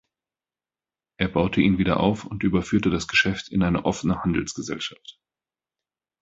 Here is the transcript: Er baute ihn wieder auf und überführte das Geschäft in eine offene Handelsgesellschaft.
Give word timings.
Er 1.19 1.27
baute 1.27 1.61
ihn 1.61 1.77
wieder 1.77 1.99
auf 1.99 2.25
und 2.25 2.41
überführte 2.43 2.89
das 2.89 3.07
Geschäft 3.07 3.49
in 3.49 3.61
eine 3.61 3.85
offene 3.85 4.23
Handelsgesellschaft. 4.23 5.19